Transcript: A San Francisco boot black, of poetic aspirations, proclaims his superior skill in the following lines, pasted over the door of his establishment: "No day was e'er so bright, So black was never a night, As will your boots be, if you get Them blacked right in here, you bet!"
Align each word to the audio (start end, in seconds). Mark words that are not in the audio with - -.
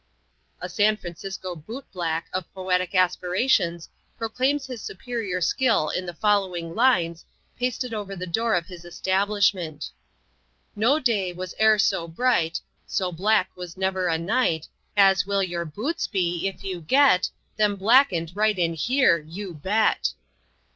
A 0.59 0.67
San 0.67 0.97
Francisco 0.97 1.55
boot 1.55 1.85
black, 1.93 2.25
of 2.33 2.51
poetic 2.55 2.95
aspirations, 2.95 3.87
proclaims 4.17 4.65
his 4.65 4.81
superior 4.81 5.41
skill 5.41 5.89
in 5.89 6.07
the 6.07 6.13
following 6.15 6.73
lines, 6.73 7.23
pasted 7.55 7.93
over 7.93 8.15
the 8.15 8.25
door 8.25 8.55
of 8.55 8.65
his 8.65 8.83
establishment: 8.83 9.91
"No 10.75 10.97
day 10.97 11.31
was 11.33 11.53
e'er 11.61 11.77
so 11.77 12.07
bright, 12.07 12.59
So 12.87 13.11
black 13.11 13.55
was 13.55 13.77
never 13.77 14.07
a 14.07 14.17
night, 14.17 14.67
As 14.97 15.27
will 15.27 15.43
your 15.43 15.65
boots 15.65 16.07
be, 16.07 16.47
if 16.47 16.63
you 16.63 16.81
get 16.81 17.29
Them 17.57 17.75
blacked 17.75 18.31
right 18.33 18.57
in 18.57 18.73
here, 18.73 19.19
you 19.19 19.53
bet!" 19.53 20.13